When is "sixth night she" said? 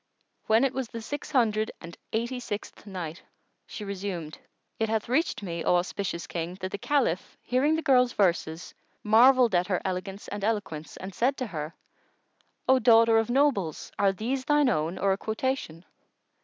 2.39-3.85